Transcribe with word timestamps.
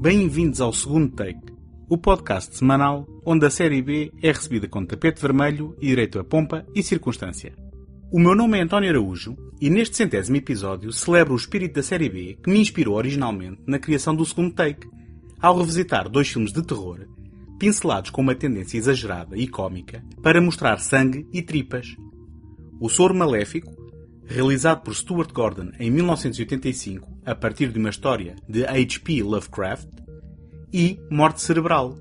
Bem-vindos 0.00 0.62
ao 0.62 0.72
segundo 0.72 1.14
take, 1.14 1.52
o 1.86 1.98
podcast 1.98 2.56
semanal 2.56 3.06
onde 3.22 3.44
a 3.44 3.50
série 3.50 3.82
B 3.82 4.10
é 4.22 4.32
recebida 4.32 4.66
com 4.66 4.82
tapete 4.82 5.20
vermelho 5.20 5.76
e 5.78 5.88
direito 5.88 6.18
a 6.18 6.24
pompa 6.24 6.64
e 6.74 6.82
circunstância. 6.82 7.54
O 8.10 8.18
meu 8.18 8.34
nome 8.34 8.56
é 8.56 8.62
António 8.62 8.88
Araújo 8.88 9.36
e 9.60 9.68
neste 9.68 9.98
centésimo 9.98 10.38
episódio 10.38 10.90
celebro 10.90 11.34
o 11.34 11.36
espírito 11.36 11.74
da 11.74 11.82
série 11.82 12.08
B 12.08 12.38
que 12.42 12.48
me 12.48 12.60
inspirou 12.60 12.96
originalmente 12.96 13.60
na 13.66 13.78
criação 13.78 14.16
do 14.16 14.24
segundo 14.24 14.54
take, 14.54 14.88
ao 15.38 15.58
revisitar 15.58 16.08
dois 16.08 16.30
filmes 16.30 16.54
de 16.54 16.62
terror, 16.62 17.06
pincelados 17.58 18.08
com 18.08 18.22
uma 18.22 18.34
tendência 18.34 18.78
exagerada 18.78 19.36
e 19.36 19.46
cômica 19.46 20.02
para 20.22 20.40
mostrar 20.40 20.78
sangue 20.78 21.28
e 21.30 21.42
tripas. 21.42 21.94
O 22.80 22.88
Soro 22.88 23.14
Maléfico, 23.14 23.70
realizado 24.30 24.82
por 24.82 24.94
Stuart 24.94 25.32
Gordon 25.32 25.72
em 25.80 25.90
1985 25.90 27.06
a 27.26 27.34
partir 27.34 27.72
de 27.72 27.80
uma 27.80 27.90
história 27.90 28.36
de 28.48 28.64
H.P. 28.64 29.24
Lovecraft, 29.24 29.88
e 30.72 31.00
Morte 31.10 31.40
Cerebral, 31.42 31.98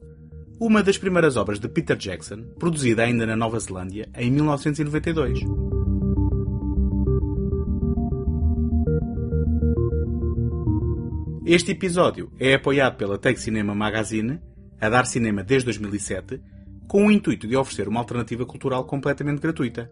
uma 0.59 0.83
das 0.83 0.95
primeiras 0.95 1.35
obras 1.37 1.59
de 1.59 1.67
Peter 1.67 1.97
Jackson, 1.97 2.43
produzida 2.59 3.03
ainda 3.03 3.25
na 3.25 3.35
Nova 3.35 3.59
Zelândia 3.59 4.07
em 4.15 4.29
1992. 4.29 5.39
Este 11.47 11.71
episódio 11.71 12.31
é 12.39 12.53
apoiado 12.53 12.95
pela 12.95 13.17
Take 13.17 13.39
Cinema 13.39 13.73
Magazine, 13.73 14.39
a 14.79 14.87
dar 14.87 15.07
cinema 15.07 15.43
desde 15.43 15.65
2007, 15.65 16.39
com 16.87 17.07
o 17.07 17.11
intuito 17.11 17.47
de 17.47 17.55
oferecer 17.55 17.87
uma 17.87 17.99
alternativa 17.99 18.45
cultural 18.45 18.85
completamente 18.85 19.41
gratuita. 19.41 19.91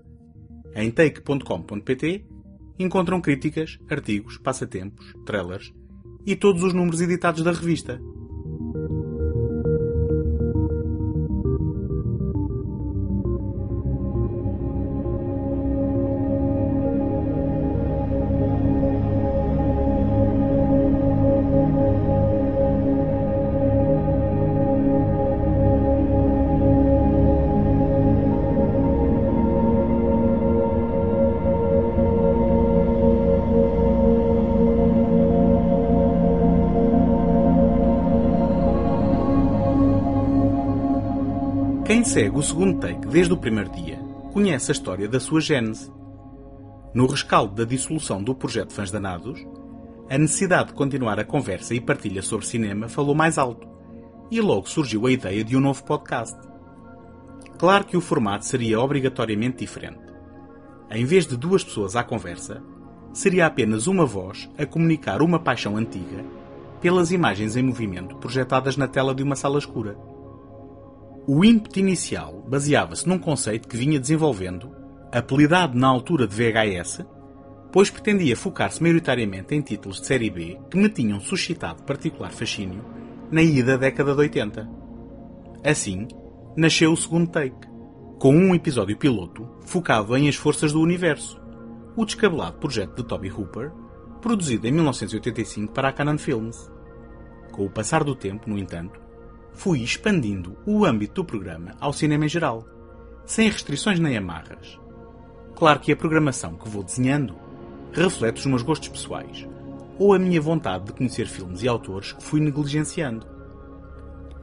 Em 0.75 0.91
take.com.pt 0.91 2.25
encontram 2.79 3.21
críticas, 3.21 3.79
artigos, 3.89 4.37
passatempos, 4.37 5.13
trailers 5.25 5.73
e 6.25 6.35
todos 6.35 6.61
os 6.63 6.73
números 6.73 7.01
editados 7.01 7.43
da 7.43 7.51
revista. 7.51 7.99
Segue 42.07 42.37
o 42.37 42.41
segundo 42.41 42.79
take 42.79 43.05
desde 43.05 43.33
o 43.33 43.37
primeiro 43.37 43.69
dia 43.69 43.99
conhece 44.31 44.71
a 44.71 44.73
história 44.73 45.09
da 45.09 45.19
sua 45.19 45.41
gênese. 45.41 45.91
No 46.93 47.05
rescaldo 47.05 47.53
da 47.53 47.65
dissolução 47.65 48.23
do 48.23 48.33
projeto 48.33 48.71
Fãs 48.71 48.89
Danados, 48.89 49.45
a 50.09 50.17
necessidade 50.17 50.69
de 50.69 50.73
continuar 50.73 51.19
a 51.19 51.25
conversa 51.25 51.75
e 51.75 51.81
partilha 51.81 52.21
sobre 52.21 52.45
cinema 52.45 52.87
falou 52.87 53.13
mais 53.13 53.37
alto 53.37 53.67
e 54.31 54.39
logo 54.39 54.69
surgiu 54.69 55.05
a 55.05 55.11
ideia 55.11 55.43
de 55.43 55.57
um 55.57 55.59
novo 55.59 55.83
podcast. 55.83 56.37
Claro 57.59 57.83
que 57.83 57.97
o 57.97 58.01
formato 58.01 58.45
seria 58.45 58.79
obrigatoriamente 58.79 59.57
diferente. 59.57 59.99
Em 60.89 61.03
vez 61.03 61.27
de 61.27 61.35
duas 61.35 61.61
pessoas 61.61 61.97
à 61.97 62.05
conversa, 62.05 62.63
seria 63.11 63.45
apenas 63.45 63.85
uma 63.85 64.05
voz 64.05 64.49
a 64.57 64.65
comunicar 64.65 65.21
uma 65.21 65.39
paixão 65.39 65.75
antiga 65.75 66.23
pelas 66.79 67.11
imagens 67.11 67.57
em 67.57 67.63
movimento 67.63 68.15
projetadas 68.15 68.77
na 68.77 68.87
tela 68.87 69.13
de 69.13 69.23
uma 69.23 69.35
sala 69.35 69.59
escura. 69.59 69.97
O 71.29 71.43
ímpeto 71.43 71.77
inicial 71.77 72.41
baseava-se 72.47 73.05
num 73.05 73.19
conceito 73.19 73.67
que 73.67 73.75
vinha 73.75 73.99
desenvolvendo, 73.99 74.73
apelidado 75.11 75.77
na 75.77 75.85
altura 75.85 76.25
de 76.25 76.33
VHS, 76.33 77.05
pois 77.69 77.89
pretendia 77.89 78.37
focar-se 78.37 78.81
maioritariamente 78.81 79.53
em 79.53 79.59
títulos 79.59 79.99
de 79.99 80.07
série 80.07 80.29
B 80.29 80.57
que 80.71 80.77
me 80.77 80.87
tinham 80.87 81.19
suscitado 81.19 81.83
particular 81.83 82.31
fascínio 82.31 82.81
na 83.29 83.41
ida 83.41 83.77
década 83.77 84.13
de 84.13 84.21
80. 84.21 84.69
Assim, 85.65 86.07
nasceu 86.55 86.93
o 86.93 86.97
segundo 86.97 87.29
take, 87.29 87.67
com 88.19 88.33
um 88.33 88.55
episódio 88.55 88.95
piloto 88.95 89.45
focado 89.65 90.15
em 90.15 90.29
As 90.29 90.35
Forças 90.37 90.71
do 90.71 90.79
Universo, 90.79 91.41
o 91.97 92.05
descabelado 92.05 92.57
projeto 92.57 92.95
de 92.95 93.03
Toby 93.03 93.29
Hooper, 93.29 93.73
produzido 94.21 94.65
em 94.65 94.71
1985 94.71 95.73
para 95.73 95.89
a 95.89 95.91
Canon 95.91 96.17
Films. 96.17 96.71
Com 97.51 97.65
o 97.65 97.69
passar 97.69 98.05
do 98.05 98.15
tempo, 98.15 98.49
no 98.49 98.57
entanto, 98.57 99.06
fui 99.57 99.81
expandindo 99.81 100.55
o 100.65 100.85
âmbito 100.85 101.15
do 101.15 101.25
programa 101.25 101.73
ao 101.79 101.91
cinema 101.91 102.25
em 102.25 102.29
geral, 102.29 102.63
sem 103.25 103.49
restrições 103.49 103.99
nem 103.99 104.15
amarras. 104.15 104.79
Claro 105.55 105.79
que 105.79 105.91
a 105.91 105.97
programação 105.97 106.55
que 106.55 106.69
vou 106.69 106.83
desenhando 106.83 107.35
reflete 107.91 108.39
os 108.39 108.45
meus 108.45 108.61
gostos 108.61 108.89
pessoais 108.89 109.47
ou 109.97 110.13
a 110.13 110.19
minha 110.19 110.39
vontade 110.39 110.85
de 110.85 110.93
conhecer 110.93 111.25
filmes 111.25 111.63
e 111.63 111.67
autores 111.67 112.11
que 112.13 112.23
fui 112.23 112.39
negligenciando. 112.39 113.25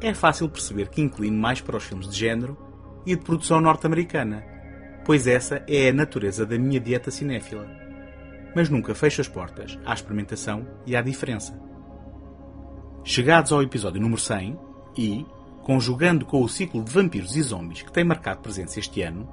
É 0.00 0.12
fácil 0.12 0.48
perceber 0.48 0.88
que 0.88 1.00
inclino 1.00 1.38
mais 1.38 1.60
para 1.60 1.76
os 1.76 1.84
filmes 1.84 2.08
de 2.08 2.18
género 2.18 2.58
e 3.06 3.14
de 3.14 3.22
produção 3.22 3.60
norte-americana, 3.60 4.44
pois 5.04 5.28
essa 5.28 5.62
é 5.68 5.90
a 5.90 5.92
natureza 5.92 6.44
da 6.44 6.58
minha 6.58 6.80
dieta 6.80 7.12
cinéfila. 7.12 7.68
Mas 8.56 8.68
nunca 8.68 8.96
fecho 8.96 9.20
as 9.20 9.28
portas 9.28 9.78
à 9.86 9.94
experimentação 9.94 10.66
e 10.84 10.96
à 10.96 11.00
diferença. 11.00 11.56
Chegados 13.04 13.52
ao 13.52 13.62
episódio 13.62 14.00
número 14.00 14.20
100, 14.20 14.58
e, 14.96 15.26
conjugando 15.62 16.26
com 16.26 16.42
o 16.42 16.48
ciclo 16.48 16.82
de 16.82 16.90
vampiros 16.90 17.36
e 17.36 17.42
zombies 17.42 17.82
que 17.82 17.92
tem 17.92 18.04
marcado 18.04 18.40
presença 18.40 18.78
este 18.78 19.02
ano, 19.02 19.28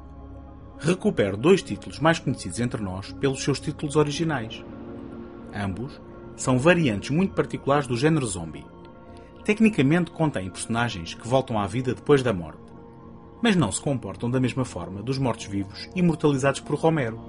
recupero 0.79 1.38
dois 1.38 1.61
títulos 1.61 1.99
mais 1.99 2.19
conhecidos 2.19 2.59
entre 2.59 2.81
nós 2.81 3.11
pelos 3.13 3.44
seus 3.44 3.59
títulos 3.59 3.95
originais. 3.95 4.63
Ambos 5.53 6.01
são 6.35 6.57
variantes 6.57 7.11
muito 7.11 7.35
particulares 7.35 7.85
do 7.85 7.95
género 7.97 8.25
zombie. 8.25 8.66
Tecnicamente 9.44 10.11
contêm 10.11 10.49
personagens 10.49 11.13
que 11.13 11.27
voltam 11.27 11.59
à 11.59 11.67
vida 11.67 11.93
depois 11.93 12.23
da 12.23 12.33
morte, 12.33 12.61
mas 13.41 13.55
não 13.55 13.72
se 13.72 13.81
comportam 13.81 14.29
da 14.29 14.39
mesma 14.39 14.63
forma 14.63 15.01
dos 15.01 15.17
mortos-vivos 15.17 15.89
imortalizados 15.95 16.61
por 16.61 16.75
Romero. 16.75 17.19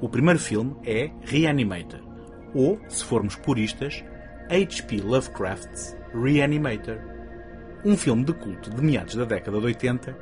O 0.00 0.08
primeiro 0.08 0.38
filme 0.38 0.76
é 0.84 1.10
Reanimator, 1.22 2.00
ou, 2.54 2.78
se 2.88 3.04
formos 3.04 3.34
puristas, 3.34 4.04
H.P. 4.48 5.00
Lovecraft's 5.00 5.96
Reanimator 6.14 7.15
um 7.84 7.96
filme 7.96 8.24
de 8.24 8.32
culto 8.32 8.70
de 8.70 8.82
meados 8.82 9.14
da 9.14 9.24
década 9.24 9.58
de 9.58 9.66
80 9.66 10.16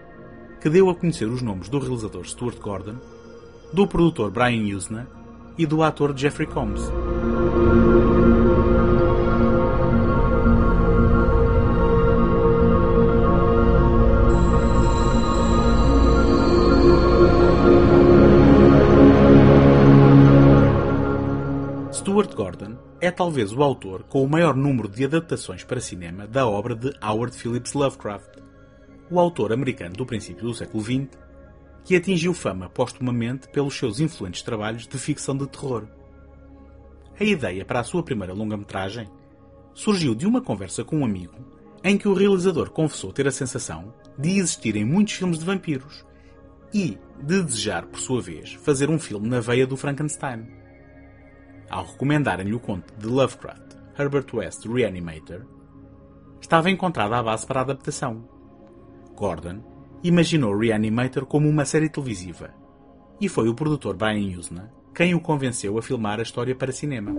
que 0.61 0.71
deu 0.71 0.89
a 0.89 0.95
conhecer 0.95 1.27
os 1.27 1.43
nomes 1.43 1.69
do 1.69 1.79
realizador 1.79 2.27
Stuart 2.27 2.59
Gordon, 2.59 2.97
do 3.73 3.87
produtor 3.87 4.31
Brian 4.31 4.75
Usna 4.75 5.07
e 5.59 5.67
do 5.67 5.83
ator 5.83 6.17
Jeffrey 6.17 6.47
Combs. 6.47 6.81
Stuart 21.93 22.35
Gordon 22.35 22.74
é 23.05 23.11
talvez 23.11 23.53
o 23.53 23.63
autor 23.63 24.05
com 24.05 24.25
o 24.25 24.29
maior 24.29 24.57
número 24.57 24.89
de 24.89 25.05
adaptações 25.05 25.63
para 25.63 25.79
cinema 25.79 26.27
da 26.27 26.47
obra 26.47 26.75
de 26.75 26.91
Howard 27.03 27.37
Phillips 27.37 27.75
Lovecraft, 27.75 28.39
o 29.11 29.21
autor 29.21 29.53
americano 29.53 29.95
do 29.95 30.07
princípio 30.07 30.45
do 30.45 30.55
século 30.55 30.83
XX, 30.83 31.09
que 31.85 31.97
atingiu 31.97 32.33
fama 32.33 32.71
postumamente 32.71 33.47
pelos 33.49 33.77
seus 33.77 34.01
influentes 34.01 34.41
trabalhos 34.41 34.87
de 34.87 34.97
ficção 34.97 35.37
de 35.37 35.47
terror. 35.47 35.87
A 37.21 37.25
ideia 37.25 37.63
para 37.63 37.81
a 37.81 37.85
sua 37.85 38.03
primeira 38.03 38.33
longa-metragem 38.33 39.07
surgiu 39.75 40.15
de 40.15 40.27
uma 40.27 40.41
conversa 40.41 40.83
com 40.83 41.01
um 41.01 41.05
amigo 41.05 41.37
em 41.85 41.99
que 41.99 42.09
o 42.09 42.15
realizador 42.15 42.71
confessou 42.71 43.13
ter 43.13 43.29
a 43.29 43.33
sensação 43.33 43.93
de 44.19 44.39
existirem 44.39 44.83
muitos 44.83 45.13
filmes 45.13 45.39
de 45.39 45.45
vampiros 45.45 46.07
e 46.73 46.99
de 47.23 47.43
desejar, 47.43 47.85
por 47.85 48.01
sua 48.01 48.23
vez, 48.23 48.55
fazer 48.55 48.89
um 48.89 48.99
filme 48.99 49.29
na 49.29 49.41
veia 49.41 49.67
do 49.67 49.77
Frankenstein 49.77 50.64
ao 51.75 51.85
recomendarem-lhe 51.85 52.55
o 52.55 52.61
conto 52.61 52.95
de 52.97 53.09
Lovecraft, 53.09 53.75
Herbert 53.99 54.27
West 54.33 54.65
Reanimator, 54.65 55.41
estava 56.41 56.71
encontrada 56.71 57.17
a 57.17 57.23
base 57.23 57.45
para 57.45 57.61
a 57.61 57.63
adaptação. 57.65 58.29
Gordon 59.17 59.59
imaginou 60.05 60.57
Reanimator 60.57 61.27
como 61.27 61.49
uma 61.49 61.65
série 61.65 61.89
televisiva 61.89 62.51
e 63.21 63.29
foi 63.29 63.49
o 63.49 63.55
produtor 63.55 63.97
Brian 63.97 64.39
Usna 64.39 64.73
quem 64.95 65.17
o 65.17 65.21
convenceu 65.21 65.77
a 65.77 65.83
filmar 65.83 66.21
a 66.21 66.23
história 66.23 66.55
para 66.55 66.71
cinema. 66.71 67.11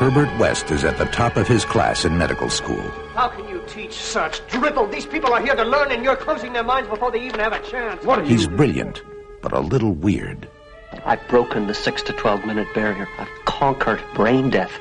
Herbert 0.00 0.30
West 0.40 0.70
is 0.70 0.82
at 0.82 0.96
the 0.96 1.04
top 1.04 1.38
of 1.38 1.52
his 1.52 1.66
class 1.66 2.06
in 2.06 2.16
medical 2.16 2.48
school. 2.48 2.82
How 3.14 3.28
can 3.28 3.46
you 3.50 3.60
teach 3.66 3.92
such 3.92 4.40
dribble? 4.48 4.88
These 4.88 5.06
people 5.06 5.34
are 5.34 5.42
here 5.42 5.54
to 5.54 5.64
learn, 5.64 5.92
and 5.92 6.02
you're 6.02 6.16
closing 6.16 6.54
their 6.54 6.64
minds 6.64 6.88
before 6.88 7.12
they 7.12 7.20
even 7.26 7.38
have 7.40 7.52
a 7.52 7.60
chance. 7.60 8.02
What 8.06 8.20
are 8.20 8.24
He's 8.24 8.48
brilliant, 8.48 9.02
but 9.42 9.52
a 9.52 9.60
little 9.60 9.92
weird. 9.92 10.48
I've 11.04 11.26
broken 11.28 11.66
the 11.66 11.74
6 11.74 12.02
to 12.02 12.12
12 12.12 12.44
minute 12.44 12.68
barrier. 12.74 13.08
I've 13.18 13.44
conquered 13.44 14.02
brain 14.14 14.50
death. 14.50 14.72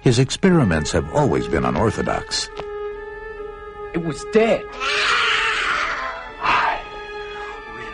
His 0.00 0.18
experiments 0.18 0.92
have 0.92 1.12
always 1.14 1.48
been 1.48 1.64
unorthodox. 1.64 2.48
It 3.94 4.02
was 4.04 4.24
dead. 4.32 4.64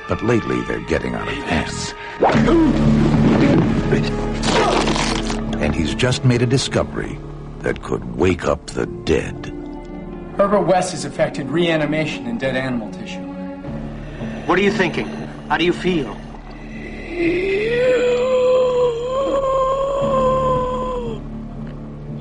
But 0.07 0.23
lately 0.23 0.61
they're 0.63 0.81
getting 0.81 1.15
out 1.15 1.27
of 1.27 1.35
hand. 1.35 1.95
And 5.63 5.75
he's 5.75 5.95
just 5.95 6.25
made 6.25 6.43
a 6.43 6.47
discovery 6.47 7.19
that 7.61 7.83
could 7.83 8.17
wake 8.17 8.45
up 8.45 8.67
the 8.67 8.85
dead. 8.85 9.47
Herbert 10.37 10.63
West 10.63 10.93
has 10.93 11.05
affected 11.07 11.49
reanimation 11.49 12.27
in 12.27 12.37
dead 12.37 12.57
animal 12.57 12.91
tissue. 12.91 13.23
What 14.47 14.59
are 14.59 14.63
you 14.63 14.73
thinking? 14.73 15.07
How 15.49 15.57
do 15.57 15.65
you 15.65 15.73
feel? 15.73 16.15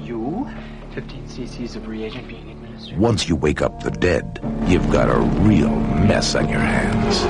You? 0.05 0.47
15 0.93 1.27
cc's 1.27 1.75
of 1.75 1.87
reagent 1.87 2.27
being 2.27 2.51
administered. 2.51 2.97
Once 2.97 3.27
you 3.27 3.35
wake 3.35 3.61
up 3.61 3.83
the 3.83 3.91
dead, 3.91 4.39
you've 4.67 4.89
got 4.91 5.09
a 5.09 5.19
real 5.47 5.75
mess 6.07 6.35
on 6.35 6.47
your 6.49 6.61
hands. 6.61 7.25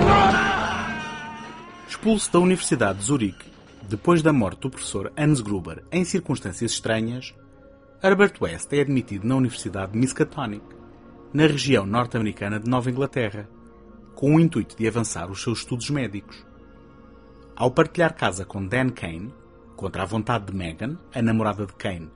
Expulso 1.88 2.32
da 2.32 2.40
Universidade 2.40 3.00
de 3.00 3.06
Zurique, 3.06 3.46
depois 3.90 4.22
da 4.22 4.34
morte 4.34 4.60
do 4.62 4.70
professor 4.70 5.12
Hans 5.18 5.42
Gruber 5.42 5.84
em 5.92 6.04
circunstâncias 6.04 6.72
estranhas, 6.72 7.34
Herbert 8.04 8.34
West 8.42 8.72
é 8.74 8.82
admitido 8.82 9.28
na 9.28 9.36
Universidade 9.36 9.94
de 9.94 9.98
Miskatonic, 9.98 10.66
na 11.34 11.48
região 11.48 11.86
norte-americana 11.86 12.60
de 12.60 12.70
Nova 12.70 12.90
Inglaterra, 12.90 13.48
com 14.14 14.36
o 14.36 14.40
intuito 14.40 14.76
de 14.78 14.88
avançar 14.88 15.32
os 15.32 15.42
seus 15.42 15.60
estudos 15.60 15.90
médicos. 15.90 16.46
Ao 17.56 17.70
partilhar 17.70 18.16
casa 18.16 18.46
com 18.46 18.66
Dan 18.66 18.90
Kane, 18.90 19.34
contra 19.76 20.04
a 20.04 20.06
vontade 20.06 20.46
de 20.46 20.56
Megan, 20.56 20.98
a 21.14 21.22
namorada 21.22 21.66
de 21.66 21.74
Kane 21.74 22.10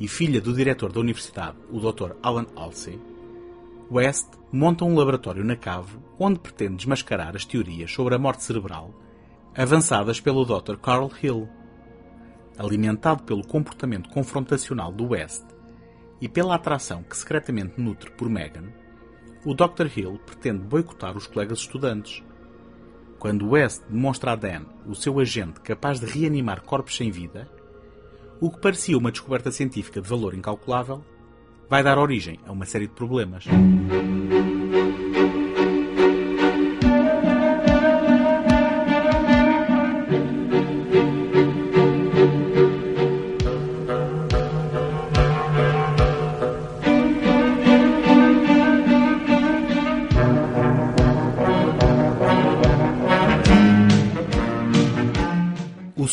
e 0.00 0.08
filha 0.08 0.40
do 0.40 0.54
diretor 0.54 0.92
da 0.92 1.00
universidade, 1.00 1.56
o 1.70 1.78
Dr. 1.78 2.16
Alan 2.22 2.46
Halsey, 2.56 2.98
West 3.90 4.28
monta 4.52 4.84
um 4.84 4.94
laboratório 4.94 5.42
na 5.42 5.56
cave 5.56 5.98
onde 6.18 6.38
pretende 6.38 6.76
desmascarar 6.76 7.34
as 7.34 7.44
teorias 7.44 7.90
sobre 7.90 8.14
a 8.14 8.18
morte 8.18 8.44
cerebral 8.44 8.94
avançadas 9.56 10.20
pelo 10.20 10.44
Dr. 10.44 10.76
Carl 10.76 11.10
Hill. 11.22 11.48
Alimentado 12.58 13.22
pelo 13.22 13.46
comportamento 13.46 14.08
confrontacional 14.10 14.92
do 14.92 15.08
West 15.08 15.44
e 16.20 16.28
pela 16.28 16.54
atração 16.54 17.02
que 17.02 17.16
secretamente 17.16 17.80
nutre 17.80 18.10
por 18.10 18.28
Megan, 18.28 18.72
o 19.44 19.54
Dr. 19.54 19.86
Hill 19.96 20.20
pretende 20.24 20.64
boicotar 20.64 21.16
os 21.16 21.26
colegas 21.26 21.60
estudantes. 21.60 22.22
Quando 23.18 23.50
West 23.50 23.82
demonstra 23.88 24.32
a 24.32 24.36
Dan 24.36 24.64
o 24.86 24.94
seu 24.94 25.18
agente 25.18 25.60
capaz 25.60 25.98
de 25.98 26.06
reanimar 26.06 26.62
corpos 26.62 26.96
sem 26.96 27.10
vida, 27.10 27.48
o 28.40 28.50
que 28.50 28.60
parecia 28.60 28.96
uma 28.96 29.10
descoberta 29.10 29.50
científica 29.50 30.00
de 30.00 30.08
valor 30.08 30.34
incalculável, 30.34 31.04
vai 31.68 31.82
dar 31.82 31.98
origem 31.98 32.38
a 32.46 32.52
uma 32.52 32.64
série 32.64 32.86
de 32.86 32.94
problemas. 32.94 33.44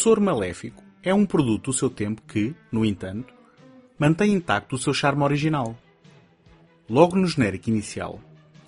Soro 0.06 0.22
maléfico 0.22 0.84
é 1.02 1.12
um 1.12 1.26
produto 1.26 1.72
do 1.72 1.74
seu 1.74 1.90
tempo 1.90 2.22
que, 2.28 2.54
no 2.72 2.86
entanto, 2.86 3.34
mantém 3.98 4.34
intacto 4.34 4.76
o 4.76 4.78
seu 4.78 4.94
charme 4.94 5.24
original. 5.24 5.76
Logo 6.88 7.16
no 7.16 7.26
genérico 7.26 7.72
inicial, 7.72 8.22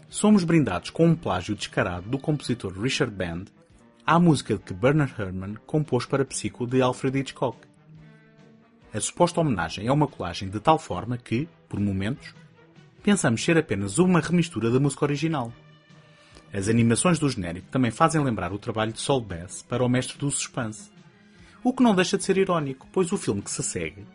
somos 0.09 0.43
brindados 0.43 0.89
com 0.89 1.05
um 1.05 1.15
plágio 1.15 1.55
descarado 1.55 2.09
do 2.09 2.17
compositor 2.17 2.73
Richard 2.73 3.13
Band 3.13 3.43
à 4.03 4.19
música 4.19 4.57
que 4.57 4.73
Bernard 4.73 5.13
Herrmann 5.15 5.57
compôs 5.67 6.07
para 6.07 6.25
Psycho 6.25 6.65
de 6.65 6.81
Alfred 6.81 7.19
Hitchcock. 7.19 7.59
A 8.91 8.99
suposta 8.99 9.39
homenagem 9.39 9.85
é 9.85 9.91
uma 9.91 10.07
colagem 10.07 10.49
de 10.49 10.59
tal 10.59 10.79
forma 10.79 11.19
que, 11.19 11.47
por 11.69 11.79
momentos, 11.79 12.33
pensamos 13.03 13.45
ser 13.45 13.59
apenas 13.59 13.99
uma 13.99 14.21
remistura 14.21 14.71
da 14.71 14.79
música 14.79 15.05
original. 15.05 15.53
As 16.51 16.67
animações 16.67 17.19
do 17.19 17.29
genérico 17.29 17.67
também 17.69 17.91
fazem 17.91 18.23
lembrar 18.23 18.51
o 18.51 18.57
trabalho 18.57 18.91
de 18.91 18.99
Saul 18.99 19.21
Bass 19.21 19.61
para 19.61 19.85
o 19.85 19.87
mestre 19.87 20.17
do 20.17 20.31
suspense. 20.31 20.96
O 21.67 21.73
que 21.73 21.83
não 21.83 21.93
deixa 21.93 22.17
de 22.17 22.23
ser 22.23 22.37
irónico, 22.37 22.87
pois 22.93 23.11
o 23.11 23.17
filme 23.17 23.41
que 23.41 23.51
se 23.51 23.61
segue 23.61 24.07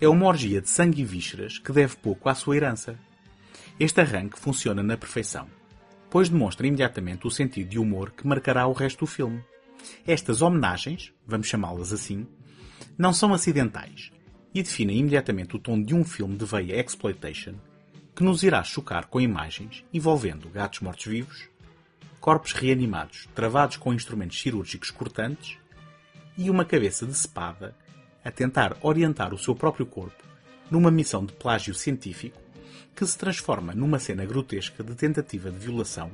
é 0.00 0.08
uma 0.08 0.26
orgia 0.26 0.60
de 0.60 0.68
sangue 0.68 1.02
e 1.02 1.04
vísceras 1.04 1.56
que 1.56 1.70
deve 1.70 1.94
pouco 1.98 2.28
à 2.28 2.34
sua 2.34 2.56
herança. 2.56 2.98
Este 3.78 4.00
arranque 4.00 4.36
funciona 4.36 4.82
na 4.82 4.96
perfeição, 4.96 5.46
pois 6.10 6.28
demonstra 6.28 6.66
imediatamente 6.66 7.24
o 7.24 7.30
sentido 7.30 7.68
de 7.68 7.78
humor 7.78 8.10
que 8.10 8.26
marcará 8.26 8.66
o 8.66 8.72
resto 8.72 9.04
do 9.04 9.06
filme. 9.06 9.40
Estas 10.04 10.42
homenagens, 10.42 11.12
vamos 11.24 11.46
chamá-las 11.46 11.92
assim, 11.92 12.26
não 12.98 13.12
são 13.12 13.32
acidentais 13.32 14.10
e 14.52 14.60
definem 14.60 14.98
imediatamente 14.98 15.54
o 15.54 15.60
tom 15.60 15.80
de 15.80 15.94
um 15.94 16.02
filme 16.02 16.36
de 16.36 16.44
veia 16.44 16.80
exploitation 16.80 17.54
que 18.16 18.24
nos 18.24 18.42
irá 18.42 18.64
chocar 18.64 19.06
com 19.06 19.20
imagens 19.20 19.84
envolvendo 19.94 20.50
gatos 20.50 20.80
mortos-vivos, 20.80 21.48
corpos 22.18 22.50
reanimados 22.52 23.28
travados 23.32 23.76
com 23.76 23.94
instrumentos 23.94 24.40
cirúrgicos 24.40 24.90
cortantes 24.90 25.56
e 26.36 26.50
uma 26.50 26.64
cabeça 26.64 27.06
decepada 27.06 27.74
a 28.24 28.30
tentar 28.30 28.76
orientar 28.82 29.32
o 29.32 29.38
seu 29.38 29.54
próprio 29.54 29.86
corpo 29.86 30.24
numa 30.70 30.90
missão 30.90 31.24
de 31.24 31.32
plágio 31.32 31.74
científico 31.74 32.40
que 32.94 33.06
se 33.06 33.16
transforma 33.16 33.74
numa 33.74 33.98
cena 33.98 34.24
grotesca 34.24 34.82
de 34.82 34.94
tentativa 34.94 35.50
de 35.50 35.58
violação 35.58 36.10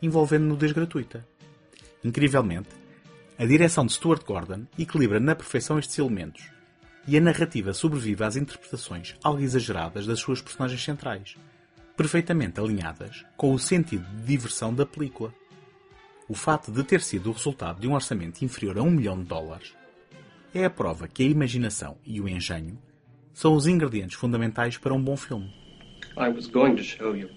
envolvendo 0.00 0.44
nudez 0.44 0.72
gratuita. 0.72 1.26
Incrivelmente, 2.04 2.68
a 3.38 3.44
direção 3.44 3.84
de 3.84 3.92
Stuart 3.92 4.24
Gordon 4.24 4.66
equilibra 4.78 5.18
na 5.18 5.34
perfeição 5.34 5.78
estes 5.78 5.98
elementos 5.98 6.44
e 7.06 7.16
a 7.16 7.20
narrativa 7.20 7.72
sobrevive 7.72 8.24
às 8.24 8.36
interpretações 8.36 9.16
algo 9.22 9.42
exageradas 9.42 10.06
das 10.06 10.20
suas 10.20 10.40
personagens 10.40 10.82
centrais, 10.82 11.36
perfeitamente 11.96 12.60
alinhadas 12.60 13.24
com 13.36 13.52
o 13.52 13.58
sentido 13.58 14.04
de 14.16 14.22
diversão 14.22 14.74
da 14.74 14.86
película. 14.86 15.34
O 16.28 16.34
fato 16.34 16.72
de 16.72 16.82
ter 16.82 17.00
sido 17.00 17.30
o 17.30 17.32
resultado 17.32 17.80
de 17.80 17.86
um 17.86 17.94
orçamento 17.94 18.44
inferior 18.44 18.78
a 18.78 18.82
um 18.82 18.90
milhão 18.90 19.18
de 19.18 19.24
dólares 19.24 19.74
é 20.56 20.64
a 20.64 20.70
prova 20.70 21.06
que 21.06 21.22
a 21.22 21.26
imaginação 21.26 21.98
e 22.04 22.20
o 22.20 22.28
engenho 22.28 22.78
são 23.32 23.54
os 23.54 23.66
ingredientes 23.66 24.16
fundamentais 24.16 24.78
para 24.78 24.94
um 24.94 25.02
bom 25.02 25.16
filme. 25.16 25.52
I 26.16 26.28
was 26.28 26.46
going 26.46 26.76
to 26.76 26.82
show 26.82 27.14
you. 27.14 27.28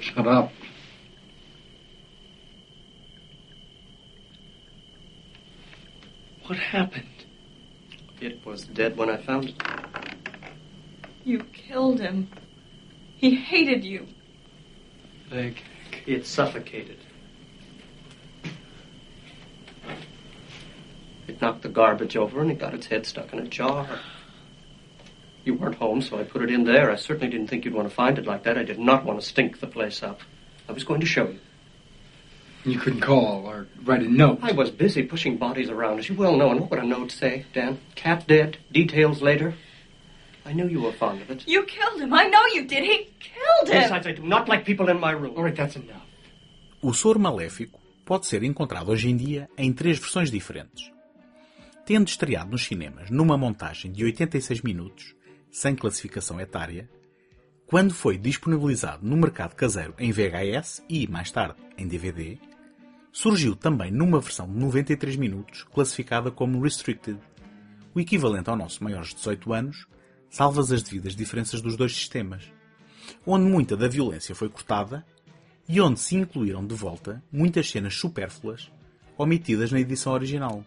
Shut 0.00 0.26
up. 0.26 0.52
What 6.48 6.58
happened? 6.58 7.06
It 8.20 8.44
was 8.44 8.66
dead 8.66 8.98
when 8.98 9.08
I 9.08 9.18
found 9.18 9.50
it. 9.50 9.56
You 11.24 11.44
killed 11.44 12.00
him. 12.00 12.26
He 13.18 13.36
hated 13.36 13.84
you. 13.84 14.08
Leg. 15.30 15.62
It 16.06 16.26
suffocated. 16.26 16.98
It 21.30 21.40
knocked 21.40 21.62
the 21.62 21.68
garbage 21.68 22.16
over 22.16 22.40
and 22.40 22.50
it 22.50 22.58
got 22.58 22.74
its 22.74 22.86
head 22.86 23.06
stuck 23.06 23.32
in 23.32 23.38
a 23.38 23.46
jar. 23.46 23.86
You 25.44 25.54
weren't 25.54 25.76
home, 25.76 26.02
so 26.02 26.18
I 26.18 26.24
put 26.24 26.42
it 26.42 26.50
in 26.50 26.64
there. 26.64 26.90
I 26.90 26.96
certainly 26.96 27.28
didn't 27.28 27.46
think 27.46 27.64
you'd 27.64 27.72
want 27.72 27.88
to 27.88 27.94
find 27.94 28.18
it 28.18 28.26
like 28.26 28.42
that. 28.42 28.58
I 28.58 28.64
did 28.64 28.80
not 28.80 29.04
want 29.04 29.20
to 29.20 29.24
stink 29.24 29.60
the 29.60 29.68
place 29.68 30.02
up. 30.02 30.22
I 30.68 30.72
was 30.72 30.82
going 30.82 31.00
to 31.00 31.06
show 31.06 31.28
you. 31.28 31.38
You 32.64 32.80
couldn't 32.80 33.00
call 33.00 33.46
or 33.46 33.68
write 33.84 34.02
a 34.02 34.10
note. 34.10 34.40
I 34.42 34.50
was 34.50 34.72
busy 34.72 35.04
pushing 35.04 35.36
bodies 35.36 35.70
around, 35.70 36.00
as 36.00 36.08
you 36.08 36.16
well 36.16 36.36
know. 36.36 36.50
And 36.50 36.60
what 36.60 36.70
would 36.70 36.80
a 36.80 36.86
note 36.86 37.12
say, 37.12 37.46
Dan? 37.54 37.78
Cat 37.94 38.26
dead, 38.26 38.58
details 38.72 39.22
later. 39.22 39.54
I 40.44 40.52
knew 40.52 40.66
you 40.66 40.82
were 40.82 40.92
fond 40.92 41.22
of 41.22 41.30
it. 41.30 41.46
You 41.46 41.62
killed 41.62 42.00
him. 42.00 42.12
I 42.12 42.24
know 42.24 42.44
you 42.54 42.64
did. 42.66 42.82
He 42.82 43.08
killed 43.20 43.68
him. 43.68 43.82
Besides, 43.82 44.06
I 44.08 44.12
do 44.12 44.24
not 44.24 44.48
like 44.48 44.64
people 44.64 44.88
in 44.88 44.98
my 44.98 45.12
room. 45.12 45.34
All 45.36 45.44
right, 45.44 45.54
that's 45.54 45.76
enough. 45.76 46.02
O 46.82 46.92
soro 46.92 47.20
maléfico 47.20 47.78
pode 48.04 48.26
ser 48.26 48.42
encontrado 48.42 48.90
hoje 48.90 49.08
em 49.08 49.16
dia 49.16 49.48
em 49.56 49.72
três 49.72 49.96
versões 49.96 50.30
diferentes. 50.30 50.90
Tendo 51.90 52.06
estreado 52.06 52.52
nos 52.52 52.62
cinemas 52.62 53.10
numa 53.10 53.36
montagem 53.36 53.90
de 53.90 54.04
86 54.04 54.62
minutos, 54.62 55.12
sem 55.50 55.74
classificação 55.74 56.40
etária, 56.40 56.88
quando 57.66 57.92
foi 57.92 58.16
disponibilizado 58.16 59.04
no 59.04 59.16
mercado 59.16 59.56
caseiro 59.56 59.92
em 59.98 60.12
VHS 60.12 60.84
e, 60.88 61.08
mais 61.08 61.32
tarde, 61.32 61.58
em 61.76 61.88
DVD, 61.88 62.38
surgiu 63.10 63.56
também 63.56 63.90
numa 63.90 64.20
versão 64.20 64.46
de 64.46 64.56
93 64.56 65.16
minutos 65.16 65.64
classificada 65.64 66.30
como 66.30 66.62
Restricted, 66.62 67.18
o 67.92 67.98
equivalente 67.98 68.48
ao 68.48 68.56
nosso 68.56 68.84
maiores 68.84 69.08
de 69.08 69.16
18 69.16 69.52
anos, 69.52 69.88
salvas 70.30 70.70
as 70.70 70.84
devidas 70.84 71.16
diferenças 71.16 71.60
dos 71.60 71.76
dois 71.76 71.92
sistemas, 71.92 72.52
onde 73.26 73.50
muita 73.50 73.76
da 73.76 73.88
violência 73.88 74.32
foi 74.32 74.48
cortada 74.48 75.04
e 75.68 75.80
onde 75.80 75.98
se 75.98 76.14
incluíram 76.14 76.64
de 76.64 76.72
volta 76.76 77.20
muitas 77.32 77.68
cenas 77.68 77.96
supérfluas 77.96 78.70
omitidas 79.18 79.72
na 79.72 79.80
edição 79.80 80.12
original. 80.12 80.64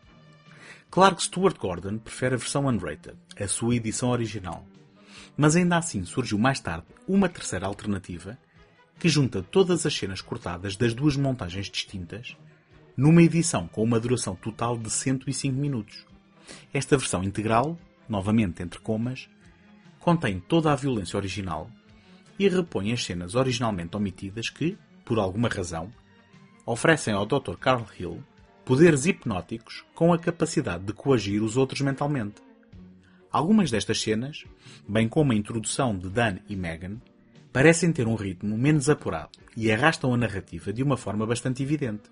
Claro 0.93 1.15
que 1.15 1.23
Stuart 1.23 1.57
Gordon 1.57 1.97
prefere 1.97 2.35
a 2.35 2.37
versão 2.37 2.67
unrated, 2.67 3.17
a 3.39 3.47
sua 3.47 3.75
edição 3.75 4.11
original. 4.11 4.63
Mas 5.35 5.55
ainda 5.55 5.75
assim 5.75 6.05
surgiu 6.05 6.37
mais 6.37 6.59
tarde 6.59 6.85
uma 7.07 7.27
terceira 7.27 7.65
alternativa 7.65 8.37
que 8.99 9.09
junta 9.09 9.41
todas 9.41 9.87
as 9.87 9.93
cenas 9.95 10.21
cortadas 10.21 10.77
das 10.77 10.93
duas 10.93 11.17
montagens 11.17 11.67
distintas 11.67 12.37
numa 12.95 13.23
edição 13.23 13.67
com 13.67 13.81
uma 13.81 13.99
duração 13.99 14.35
total 14.35 14.77
de 14.77 14.91
105 14.91 15.57
minutos. 15.57 16.05
Esta 16.71 16.95
versão 16.95 17.23
integral, 17.23 17.75
novamente 18.07 18.61
entre 18.61 18.79
comas, 18.79 19.27
contém 19.99 20.39
toda 20.39 20.71
a 20.71 20.75
violência 20.75 21.17
original 21.17 21.71
e 22.37 22.47
repõe 22.47 22.93
as 22.93 23.03
cenas 23.03 23.33
originalmente 23.33 23.97
omitidas 23.97 24.47
que, 24.47 24.77
por 25.03 25.17
alguma 25.17 25.49
razão, 25.49 25.89
oferecem 26.67 27.15
ao 27.15 27.25
Dr. 27.25 27.55
Carl 27.59 27.87
Hill 27.99 28.23
poderes 28.65 29.05
hipnóticos 29.05 29.83
com 29.93 30.13
a 30.13 30.19
capacidade 30.19 30.85
de 30.85 30.93
coagir 30.93 31.43
os 31.43 31.57
outros 31.57 31.81
mentalmente. 31.81 32.41
Algumas 33.31 33.69
destas 33.69 34.01
cenas, 34.01 34.45
bem 34.87 35.09
como 35.09 35.31
a 35.31 35.35
introdução 35.35 35.97
de 35.97 36.09
Dan 36.09 36.37
e 36.47 36.55
Megan, 36.55 36.97
parecem 37.51 37.91
ter 37.91 38.07
um 38.07 38.15
ritmo 38.15 38.57
menos 38.57 38.89
apurado 38.89 39.37
e 39.55 39.71
arrastam 39.71 40.13
a 40.13 40.17
narrativa 40.17 40.71
de 40.71 40.81
uma 40.81 40.97
forma 40.97 41.25
bastante 41.25 41.61
evidente. 41.61 42.03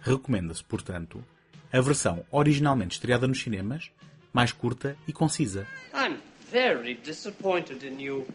Recomenda-se, 0.00 0.62
portanto, 0.64 1.24
a 1.72 1.80
versão 1.80 2.24
originalmente 2.30 2.94
estreada 2.94 3.26
nos 3.26 3.40
cinemas, 3.40 3.90
mais 4.32 4.52
curta 4.52 4.96
e 5.06 5.12
concisa. 5.12 5.66
I'm 5.94 6.18
very 6.50 6.94
disappointed 6.94 7.86
in 7.86 8.00
you. 8.00 8.26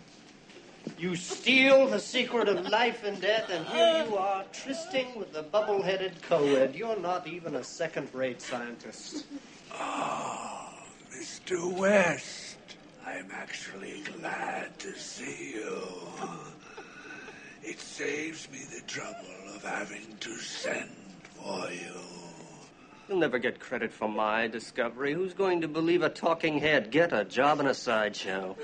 You 0.98 1.16
steal 1.16 1.88
the 1.88 2.00
secret 2.00 2.48
of 2.48 2.68
life 2.70 3.04
and 3.04 3.20
death, 3.22 3.50
and 3.50 3.66
here 3.68 4.06
you 4.08 4.18
are, 4.18 4.44
trysting 4.52 5.18
with 5.18 5.34
the 5.34 5.44
bubble-headed 5.44 6.22
co-ed. 6.24 6.76
You're 6.76 7.00
not 7.00 7.28
even 7.28 7.56
a 7.56 7.64
second-rate 7.64 8.42
scientist. 8.42 9.26
Ah, 9.74 10.74
Mr. 11.18 11.72
West, 11.78 12.58
I'm 13.06 13.30
actually 13.32 14.04
glad 14.20 14.78
to 14.80 14.94
see 14.98 15.56
you. 15.56 15.82
It 17.64 17.80
saves 17.80 18.50
me 18.52 18.60
the 18.74 18.82
trouble 18.88 19.56
of 19.56 19.64
having 19.64 20.18
to 20.20 20.36
send 20.38 20.90
for 21.36 21.70
you. 21.72 22.02
You'll 23.08 23.20
never 23.20 23.40
get 23.40 23.60
credit 23.60 23.92
for 23.92 24.08
my 24.08 24.48
discovery. 24.48 25.14
Who's 25.14 25.34
going 25.34 25.62
to 25.62 25.68
believe 25.68 26.04
a 26.04 26.10
talking 26.10 26.60
head? 26.60 26.92
Get 26.92 27.14
a 27.14 27.26
job 27.26 27.60
in 27.60 27.68
a 27.68 27.74
sideshow. 27.74 28.56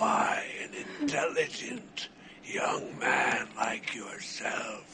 Why 0.00 0.40
an 0.64 0.72
intelligent 1.02 2.08
young 2.42 2.98
man 2.98 3.48
like 3.54 3.94
yourself 3.94 4.86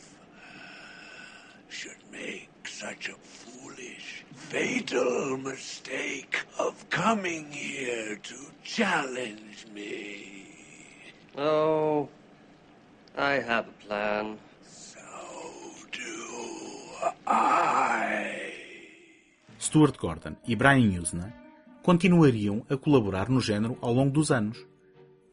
should 1.68 2.02
make 2.10 2.50
such 2.66 3.08
a 3.08 3.14
foolish, 3.14 4.24
fatal 4.34 5.36
mistake 5.38 6.44
of 6.58 6.74
coming 6.90 7.52
here 7.52 8.16
to 8.16 8.34
challenge 8.64 9.68
me. 9.72 10.48
Oh, 11.38 12.08
I 13.16 13.34
have 13.34 13.68
a 13.68 13.86
plan. 13.86 14.38
So 14.66 14.98
do 15.92 17.14
I. 17.28 18.52
Stuart 19.56 19.98
Gordon 19.98 20.36
e 20.48 20.56
Brian 20.56 20.98
Usna 20.98 21.32
continuariam 21.84 22.64
a 22.68 22.76
colaborar 22.76 23.28
no 23.30 23.40
género 23.40 23.78
ao 23.80 23.92
longo 23.92 24.10
dos 24.10 24.32
anos, 24.32 24.58